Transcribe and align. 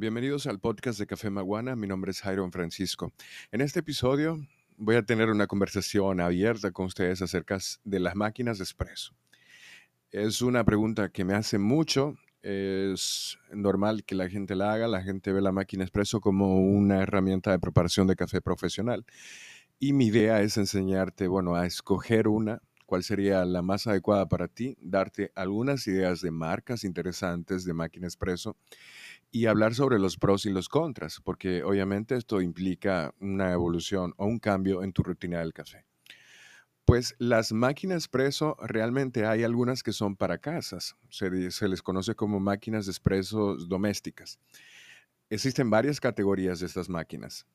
bienvenidos 0.00 0.46
al 0.46 0.58
podcast 0.60 0.98
de 0.98 1.06
Café 1.06 1.28
Maguana. 1.28 1.76
Mi 1.76 1.86
nombre 1.86 2.10
es 2.10 2.22
Jairo 2.22 2.50
Francisco. 2.50 3.12
En 3.52 3.60
este 3.60 3.80
episodio 3.80 4.38
voy 4.78 4.96
a 4.96 5.02
tener 5.02 5.28
una 5.28 5.46
conversación 5.46 6.22
abierta 6.22 6.72
con 6.72 6.86
ustedes 6.86 7.20
acerca 7.20 7.58
de 7.84 8.00
las 8.00 8.16
máquinas 8.16 8.56
de 8.56 8.64
espresso. 8.64 9.14
Es 10.10 10.40
una 10.40 10.64
pregunta 10.64 11.10
que 11.10 11.26
me 11.26 11.34
hace 11.34 11.58
mucho. 11.58 12.14
Es 12.40 13.38
normal 13.52 14.02
que 14.04 14.14
la 14.14 14.30
gente 14.30 14.54
la 14.54 14.72
haga. 14.72 14.88
La 14.88 15.02
gente 15.02 15.32
ve 15.32 15.42
la 15.42 15.52
máquina 15.52 15.84
espresso 15.84 16.22
como 16.22 16.58
una 16.60 17.02
herramienta 17.02 17.50
de 17.50 17.58
preparación 17.58 18.06
de 18.06 18.16
café 18.16 18.40
profesional. 18.40 19.04
Y 19.78 19.92
mi 19.92 20.06
idea 20.06 20.40
es 20.40 20.56
enseñarte, 20.56 21.28
bueno, 21.28 21.56
a 21.56 21.66
escoger 21.66 22.26
una 22.26 22.62
cuál 22.90 23.04
sería 23.04 23.44
la 23.44 23.62
más 23.62 23.86
adecuada 23.86 24.26
para 24.26 24.48
ti, 24.48 24.76
darte 24.80 25.30
algunas 25.36 25.86
ideas 25.86 26.22
de 26.22 26.32
marcas 26.32 26.82
interesantes 26.82 27.64
de 27.64 27.72
máquina 27.72 28.08
expreso 28.08 28.56
y 29.30 29.46
hablar 29.46 29.76
sobre 29.76 30.00
los 30.00 30.16
pros 30.16 30.44
y 30.44 30.50
los 30.50 30.68
contras, 30.68 31.20
porque 31.22 31.62
obviamente 31.62 32.16
esto 32.16 32.40
implica 32.40 33.14
una 33.20 33.52
evolución 33.52 34.12
o 34.16 34.26
un 34.26 34.40
cambio 34.40 34.82
en 34.82 34.92
tu 34.92 35.04
rutina 35.04 35.38
del 35.38 35.52
café. 35.52 35.84
Pues 36.84 37.14
las 37.20 37.52
máquinas 37.52 37.98
expreso 37.98 38.56
realmente 38.58 39.24
hay 39.24 39.44
algunas 39.44 39.84
que 39.84 39.92
son 39.92 40.16
para 40.16 40.38
casas, 40.38 40.96
se, 41.10 41.52
se 41.52 41.68
les 41.68 41.82
conoce 41.82 42.16
como 42.16 42.40
máquinas 42.40 42.86
de 42.86 42.90
expreso 42.90 43.54
domésticas. 43.54 44.40
Existen 45.28 45.70
varias 45.70 46.00
categorías 46.00 46.58
de 46.58 46.66
estas 46.66 46.88
máquinas. 46.88 47.46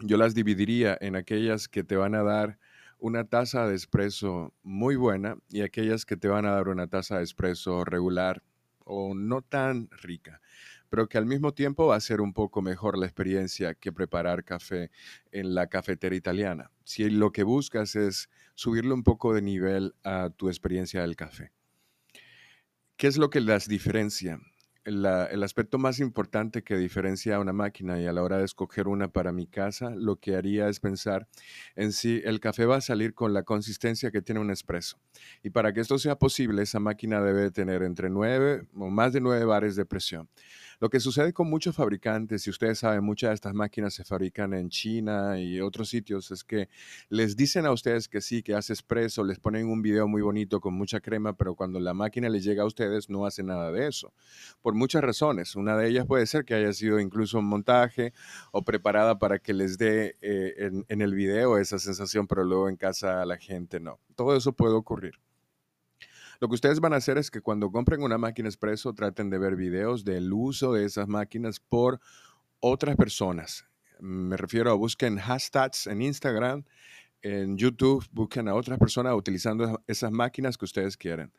Yo 0.00 0.16
las 0.16 0.34
dividiría 0.34 0.98
en 1.00 1.14
aquellas 1.14 1.68
que 1.68 1.84
te 1.84 1.94
van 1.94 2.16
a 2.16 2.24
dar 2.24 2.58
una 3.04 3.24
taza 3.24 3.68
de 3.68 3.74
espresso 3.74 4.54
muy 4.62 4.96
buena 4.96 5.36
y 5.50 5.60
aquellas 5.60 6.06
que 6.06 6.16
te 6.16 6.26
van 6.26 6.46
a 6.46 6.52
dar 6.52 6.68
una 6.68 6.86
taza 6.86 7.18
de 7.18 7.24
espresso 7.24 7.84
regular 7.84 8.42
o 8.78 9.14
no 9.14 9.42
tan 9.42 9.90
rica, 9.90 10.40
pero 10.88 11.06
que 11.06 11.18
al 11.18 11.26
mismo 11.26 11.52
tiempo 11.52 11.86
va 11.86 11.96
a 11.96 12.00
ser 12.00 12.22
un 12.22 12.32
poco 12.32 12.62
mejor 12.62 12.96
la 12.96 13.04
experiencia 13.04 13.74
que 13.74 13.92
preparar 13.92 14.42
café 14.42 14.90
en 15.32 15.54
la 15.54 15.66
cafetera 15.66 16.16
italiana. 16.16 16.70
Si 16.82 17.10
lo 17.10 17.30
que 17.30 17.42
buscas 17.42 17.94
es 17.94 18.30
subirle 18.54 18.94
un 18.94 19.02
poco 19.02 19.34
de 19.34 19.42
nivel 19.42 19.94
a 20.02 20.30
tu 20.30 20.48
experiencia 20.48 21.02
del 21.02 21.14
café. 21.14 21.52
¿Qué 22.96 23.06
es 23.06 23.18
lo 23.18 23.28
que 23.28 23.42
las 23.42 23.68
diferencia? 23.68 24.40
El 24.84 25.42
aspecto 25.42 25.78
más 25.78 25.98
importante 25.98 26.62
que 26.62 26.76
diferencia 26.76 27.36
a 27.36 27.40
una 27.40 27.52
máquina 27.52 28.00
y 28.00 28.06
a 28.06 28.12
la 28.12 28.22
hora 28.22 28.38
de 28.38 28.44
escoger 28.44 28.86
una 28.86 29.08
para 29.08 29.32
mi 29.32 29.46
casa, 29.46 29.90
lo 29.90 30.16
que 30.16 30.36
haría 30.36 30.68
es 30.68 30.80
pensar 30.80 31.26
en 31.74 31.92
si 31.92 32.20
el 32.24 32.40
café 32.40 32.66
va 32.66 32.76
a 32.76 32.80
salir 32.80 33.14
con 33.14 33.32
la 33.32 33.44
consistencia 33.44 34.10
que 34.10 34.20
tiene 34.20 34.40
un 34.40 34.50
espresso. 34.50 34.98
Y 35.42 35.50
para 35.50 35.72
que 35.72 35.80
esto 35.80 35.98
sea 35.98 36.16
posible, 36.16 36.62
esa 36.62 36.80
máquina 36.80 37.22
debe 37.22 37.50
tener 37.50 37.82
entre 37.82 38.10
9 38.10 38.68
o 38.74 38.90
más 38.90 39.12
de 39.12 39.20
9 39.20 39.44
bares 39.44 39.76
de 39.76 39.86
presión. 39.86 40.28
Lo 40.84 40.90
que 40.90 41.00
sucede 41.00 41.32
con 41.32 41.48
muchos 41.48 41.74
fabricantes, 41.74 42.46
y 42.46 42.50
ustedes 42.50 42.80
saben, 42.80 43.02
muchas 43.02 43.30
de 43.30 43.34
estas 43.36 43.54
máquinas 43.54 43.94
se 43.94 44.04
fabrican 44.04 44.52
en 44.52 44.68
China 44.68 45.40
y 45.40 45.58
otros 45.62 45.88
sitios, 45.88 46.30
es 46.30 46.44
que 46.44 46.68
les 47.08 47.36
dicen 47.36 47.64
a 47.64 47.72
ustedes 47.72 48.06
que 48.06 48.20
sí, 48.20 48.42
que 48.42 48.54
hace 48.54 48.74
espresso, 48.74 49.24
les 49.24 49.38
ponen 49.38 49.66
un 49.66 49.80
video 49.80 50.06
muy 50.06 50.20
bonito 50.20 50.60
con 50.60 50.74
mucha 50.74 51.00
crema, 51.00 51.38
pero 51.38 51.54
cuando 51.54 51.80
la 51.80 51.94
máquina 51.94 52.28
les 52.28 52.44
llega 52.44 52.64
a 52.64 52.66
ustedes 52.66 53.08
no 53.08 53.24
hace 53.24 53.42
nada 53.42 53.72
de 53.72 53.88
eso. 53.88 54.12
Por 54.60 54.74
muchas 54.74 55.02
razones. 55.02 55.56
Una 55.56 55.74
de 55.74 55.88
ellas 55.88 56.04
puede 56.04 56.26
ser 56.26 56.44
que 56.44 56.52
haya 56.52 56.74
sido 56.74 57.00
incluso 57.00 57.38
un 57.38 57.46
montaje 57.46 58.12
o 58.52 58.62
preparada 58.62 59.18
para 59.18 59.38
que 59.38 59.54
les 59.54 59.78
dé 59.78 60.18
eh, 60.20 60.70
en, 60.86 61.00
el 61.00 61.14
video 61.14 61.56
esa 61.56 61.78
sensación, 61.78 62.26
pero 62.26 62.44
luego 62.44 62.68
en 62.68 62.76
casa 62.76 63.24
la 63.24 63.38
gente 63.38 63.80
no. 63.80 64.00
Todo 64.16 64.36
eso 64.36 64.52
puede 64.52 64.74
ocurrir. 64.74 65.14
Lo 66.44 66.48
que 66.48 66.56
ustedes 66.56 66.78
van 66.78 66.92
a 66.92 66.96
hacer 66.96 67.16
es 67.16 67.30
que 67.30 67.40
cuando 67.40 67.72
compren 67.72 68.02
una 68.02 68.18
máquina 68.18 68.50
expreso 68.50 68.92
traten 68.92 69.30
de 69.30 69.38
ver 69.38 69.56
videos 69.56 70.04
del 70.04 70.30
uso 70.30 70.74
de 70.74 70.84
esas 70.84 71.08
máquinas 71.08 71.58
por 71.58 72.00
otras 72.60 72.96
personas. 72.96 73.64
Me 73.98 74.36
refiero 74.36 74.70
a 74.70 74.74
busquen 74.74 75.16
hashtags 75.16 75.86
en 75.86 76.02
Instagram, 76.02 76.64
en 77.22 77.56
YouTube, 77.56 78.06
busquen 78.12 78.48
a 78.48 78.54
otras 78.56 78.78
personas 78.78 79.14
utilizando 79.14 79.82
esas 79.86 80.12
máquinas 80.12 80.58
que 80.58 80.66
ustedes 80.66 80.98
quieren. 80.98 81.32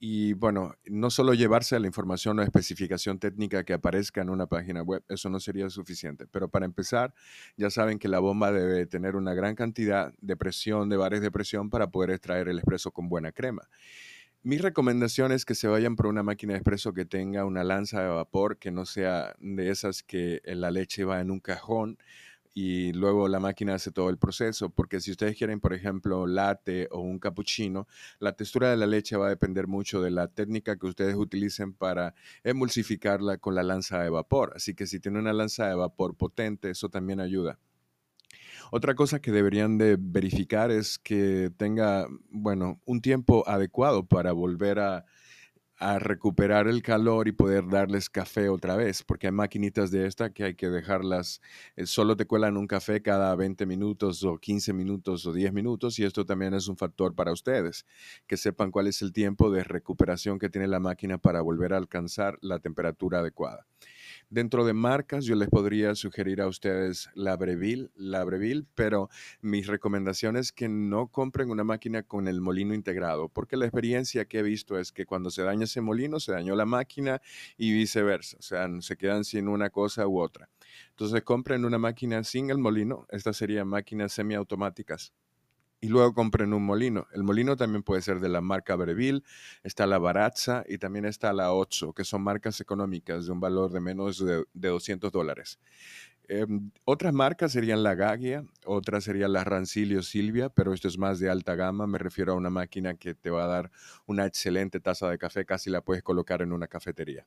Y 0.00 0.32
bueno, 0.32 0.74
no 0.86 1.10
solo 1.10 1.34
llevarse 1.34 1.76
a 1.76 1.78
la 1.78 1.86
información 1.86 2.36
o 2.40 2.42
especificación 2.42 3.20
técnica 3.20 3.62
que 3.62 3.72
aparezca 3.72 4.20
en 4.20 4.30
una 4.30 4.48
página 4.48 4.82
web, 4.82 5.04
eso 5.08 5.30
no 5.30 5.38
sería 5.38 5.70
suficiente. 5.70 6.26
Pero 6.26 6.48
para 6.48 6.66
empezar, 6.66 7.14
ya 7.56 7.70
saben 7.70 8.00
que 8.00 8.08
la 8.08 8.18
bomba 8.18 8.50
debe 8.50 8.84
tener 8.86 9.14
una 9.14 9.32
gran 9.32 9.54
cantidad 9.54 10.12
de 10.20 10.36
presión, 10.36 10.88
de 10.88 10.96
bares 10.96 11.20
de 11.20 11.30
presión 11.30 11.70
para 11.70 11.92
poder 11.92 12.10
extraer 12.10 12.48
el 12.48 12.58
espresso 12.58 12.90
con 12.90 13.08
buena 13.08 13.30
crema. 13.30 13.62
Mi 14.46 14.58
recomendación 14.58 15.32
es 15.32 15.46
que 15.46 15.54
se 15.54 15.68
vayan 15.68 15.96
por 15.96 16.06
una 16.06 16.22
máquina 16.22 16.52
de 16.52 16.58
espresso 16.58 16.92
que 16.92 17.06
tenga 17.06 17.46
una 17.46 17.64
lanza 17.64 18.02
de 18.02 18.08
vapor, 18.08 18.58
que 18.58 18.70
no 18.70 18.84
sea 18.84 19.34
de 19.40 19.70
esas 19.70 20.02
que 20.02 20.42
la 20.44 20.70
leche 20.70 21.06
va 21.06 21.22
en 21.22 21.30
un 21.30 21.40
cajón 21.40 21.96
y 22.52 22.92
luego 22.92 23.26
la 23.28 23.40
máquina 23.40 23.74
hace 23.74 23.90
todo 23.90 24.10
el 24.10 24.18
proceso, 24.18 24.68
porque 24.68 25.00
si 25.00 25.12
ustedes 25.12 25.34
quieren, 25.38 25.60
por 25.60 25.72
ejemplo, 25.72 26.26
latte 26.26 26.88
o 26.90 27.00
un 27.00 27.18
cappuccino, 27.18 27.88
la 28.18 28.36
textura 28.36 28.68
de 28.68 28.76
la 28.76 28.86
leche 28.86 29.16
va 29.16 29.28
a 29.28 29.30
depender 29.30 29.66
mucho 29.66 30.02
de 30.02 30.10
la 30.10 30.28
técnica 30.28 30.76
que 30.76 30.88
ustedes 30.88 31.14
utilicen 31.14 31.72
para 31.72 32.14
emulsificarla 32.42 33.38
con 33.38 33.54
la 33.54 33.62
lanza 33.62 34.02
de 34.02 34.10
vapor. 34.10 34.52
Así 34.54 34.74
que 34.74 34.86
si 34.86 35.00
tiene 35.00 35.20
una 35.20 35.32
lanza 35.32 35.68
de 35.68 35.74
vapor 35.74 36.16
potente, 36.16 36.68
eso 36.68 36.90
también 36.90 37.18
ayuda. 37.20 37.58
Otra 38.76 38.96
cosa 38.96 39.20
que 39.20 39.30
deberían 39.30 39.78
de 39.78 39.96
verificar 39.96 40.72
es 40.72 40.98
que 40.98 41.52
tenga, 41.56 42.08
bueno, 42.28 42.80
un 42.86 43.00
tiempo 43.00 43.48
adecuado 43.48 44.04
para 44.04 44.32
volver 44.32 44.80
a, 44.80 45.04
recuperar 46.00 46.66
el 46.66 46.82
calor 46.82 47.28
y 47.28 47.32
poder 47.32 47.68
darles 47.68 48.10
café 48.10 48.48
otra 48.48 48.74
vez, 48.74 49.04
porque 49.04 49.26
hay 49.28 49.32
maquinitas 49.32 49.90
de 49.92 50.06
esta 50.06 50.32
que 50.32 50.42
hay 50.44 50.54
que 50.54 50.70
dejarlas, 50.70 51.40
eh, 51.76 51.86
solo 51.86 52.16
te 52.16 52.24
cuelan 52.24 52.56
un 52.56 52.66
café 52.66 53.02
cada 53.02 53.34
20 53.36 53.66
minutos 53.66 54.24
o 54.24 54.38
15 54.38 54.72
minutos 54.72 55.26
o 55.26 55.32
10 55.32 55.52
minutos 55.52 55.98
y 55.98 56.04
esto 56.04 56.24
también 56.24 56.54
es 56.54 56.66
un 56.68 56.76
factor 56.76 57.14
para 57.14 57.32
ustedes, 57.32 57.86
que 58.26 58.36
sepan 58.36 58.70
cuál 58.70 58.86
es 58.86 59.02
el 59.02 59.12
tiempo 59.12 59.50
de 59.50 59.62
recuperación 59.62 60.38
que 60.38 60.48
tiene 60.48 60.66
la 60.66 60.80
máquina 60.80 61.18
para 61.18 61.42
volver 61.42 61.74
a 61.74 61.76
alcanzar 61.76 62.38
la 62.40 62.58
temperatura 62.58 63.18
adecuada. 63.20 63.66
Dentro 64.34 64.64
de 64.64 64.72
marcas, 64.72 65.26
yo 65.26 65.36
les 65.36 65.48
podría 65.48 65.94
sugerir 65.94 66.40
a 66.40 66.48
ustedes 66.48 67.08
la 67.14 67.36
Breville, 67.36 67.88
pero 68.74 69.08
mis 69.40 69.68
recomendaciones 69.68 70.46
es 70.46 70.52
que 70.52 70.68
no 70.68 71.06
compren 71.06 71.52
una 71.52 71.62
máquina 71.62 72.02
con 72.02 72.26
el 72.26 72.40
molino 72.40 72.74
integrado, 72.74 73.28
porque 73.28 73.56
la 73.56 73.66
experiencia 73.66 74.24
que 74.24 74.40
he 74.40 74.42
visto 74.42 74.76
es 74.76 74.90
que 74.90 75.06
cuando 75.06 75.30
se 75.30 75.44
daña 75.44 75.66
ese 75.66 75.82
molino, 75.82 76.18
se 76.18 76.32
dañó 76.32 76.56
la 76.56 76.66
máquina 76.66 77.22
y 77.56 77.72
viceversa, 77.74 78.36
o 78.40 78.42
sea, 78.42 78.68
se 78.80 78.96
quedan 78.96 79.22
sin 79.22 79.46
una 79.46 79.70
cosa 79.70 80.08
u 80.08 80.18
otra. 80.18 80.48
Entonces, 80.90 81.22
compren 81.22 81.64
una 81.64 81.78
máquina 81.78 82.24
sin 82.24 82.50
el 82.50 82.58
molino, 82.58 83.06
estas 83.10 83.36
serían 83.36 83.68
máquinas 83.68 84.14
semiautomáticas 84.14 85.12
y 85.84 85.88
luego 85.88 86.14
compren 86.14 86.54
un 86.54 86.64
molino. 86.64 87.06
El 87.12 87.24
molino 87.24 87.58
también 87.58 87.82
puede 87.82 88.00
ser 88.00 88.18
de 88.18 88.30
la 88.30 88.40
marca 88.40 88.74
Breville, 88.74 89.22
está 89.64 89.86
la 89.86 89.98
Barazza 89.98 90.64
y 90.66 90.78
también 90.78 91.04
está 91.04 91.30
la 91.34 91.52
Otso, 91.52 91.92
que 91.92 92.04
son 92.04 92.22
marcas 92.22 92.58
económicas 92.62 93.26
de 93.26 93.32
un 93.32 93.38
valor 93.38 93.70
de 93.70 93.80
menos 93.80 94.24
de, 94.24 94.46
200 94.54 95.12
dólares. 95.12 95.58
Em, 96.26 96.70
otras 96.86 97.12
marcas 97.12 97.52
serían 97.52 97.82
la 97.82 97.94
Gagia, 97.94 98.46
otra 98.64 99.02
sería 99.02 99.28
la 99.28 99.44
Rancilio 99.44 100.02
Silvia, 100.02 100.48
pero 100.48 100.72
esto 100.72 100.88
es 100.88 100.96
más 100.96 101.18
de 101.18 101.28
alta 101.28 101.54
gama. 101.54 101.86
Me 101.86 101.98
refiero 101.98 102.32
a 102.32 102.36
una 102.36 102.48
máquina 102.48 102.94
que 102.94 103.14
te 103.14 103.28
va 103.28 103.44
a 103.44 103.48
dar 103.48 103.70
una 104.06 104.24
excelente 104.24 104.80
taza 104.80 105.10
de 105.10 105.18
café, 105.18 105.44
casi 105.44 105.68
la 105.68 105.82
puedes 105.82 106.02
colocar 106.02 106.40
en 106.40 106.54
una 106.54 106.66
cafetería. 106.66 107.26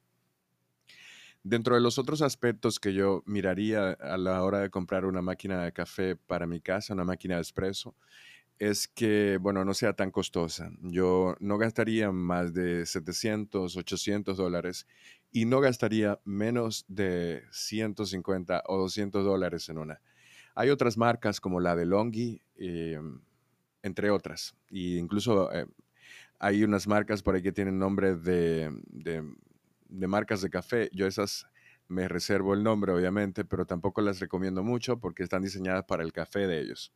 Dentro 1.44 1.76
de 1.76 1.82
los 1.82 2.00
otros 2.00 2.24
aspectos 2.24 2.80
que 2.80 2.94
yo 2.96 3.22
miraría 3.28 3.92
a 3.92 4.18
la 4.18 4.44
hora 4.44 4.62
de 4.62 4.72
comprar 4.72 5.06
una 5.06 5.22
máquina 5.22 5.64
de 5.64 5.72
café 5.72 6.16
para 6.16 6.48
mi 6.48 6.60
casa, 6.60 6.96
una 6.96 7.06
máquina 7.06 7.36
de 7.36 7.42
espresso, 7.42 7.96
es 8.60 8.88
que, 8.88 9.38
bueno, 9.40 9.64
no 9.66 9.74
sea 9.74 9.94
tan 9.94 10.12
costosa. 10.12 10.72
Yo 10.82 11.36
no 11.40 11.58
gastaría 11.58 12.12
más 12.12 12.54
de 12.54 12.86
700, 12.86 13.78
800 13.78 14.38
dólares 14.38 14.88
y 15.32 15.46
no 15.46 15.60
gastaría 15.60 16.20
menos 16.24 16.86
de 16.88 17.44
150 17.52 18.64
o 18.68 18.78
200 18.78 19.24
dólares 19.24 19.70
en 19.70 19.78
una. 19.78 20.02
Hay 20.56 20.70
otras 20.70 20.98
marcas 20.98 21.40
como 21.40 21.60
la 21.60 21.76
de 21.76 21.86
Longi, 21.86 22.42
em, 22.56 23.22
entre 23.84 24.10
otras. 24.10 24.56
Y 24.70 24.98
incluso 24.98 25.52
eh, 25.54 25.68
hay 26.40 26.64
unas 26.64 26.88
marcas 26.88 27.22
por 27.22 27.36
ahí 27.36 27.44
que 27.44 27.52
tienen 27.52 27.78
nombre 27.78 28.16
de, 28.16 28.72
de 28.92 30.08
marcas 30.08 30.42
de 30.42 30.50
café. 30.50 30.90
Yo 30.94 31.06
esas 31.06 31.48
me 31.88 32.08
reservo 32.08 32.54
el 32.54 32.64
nombre, 32.64 32.92
obviamente, 32.92 33.46
pero 33.46 33.66
tampoco 33.66 34.02
las 34.02 34.20
recomiendo 34.20 34.64
mucho 34.64 35.00
porque 35.00 35.24
están 35.24 35.44
diseñadas 35.44 35.86
para 35.86 36.04
el 36.04 36.12
café 36.12 36.48
de 36.48 36.60
ellos. 36.60 36.94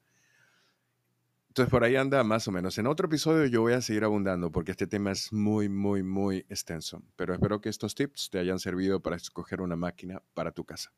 Entonces 1.51 1.69
por 1.69 1.83
ahí 1.83 1.97
anda 1.97 2.23
más 2.23 2.47
o 2.47 2.51
menos. 2.53 2.77
En 2.77 2.87
otro 2.87 3.07
episodio 3.07 3.45
yo 3.45 3.59
voy 3.59 3.73
a 3.73 3.81
seguir 3.81 4.05
abundando 4.05 4.53
porque 4.53 4.71
este 4.71 4.87
tema 4.87 5.11
es 5.11 5.33
muy, 5.33 5.67
muy, 5.67 6.01
muy 6.01 6.45
extenso. 6.47 7.03
Pero 7.17 7.33
espero 7.33 7.59
que 7.59 7.67
estos 7.67 7.93
tips 7.93 8.29
te 8.29 8.39
hayan 8.39 8.57
servido 8.57 9.01
para 9.01 9.17
escoger 9.17 9.59
una 9.59 9.75
máquina 9.75 10.23
para 10.33 10.53
tu 10.53 10.63
casa. 10.63 10.93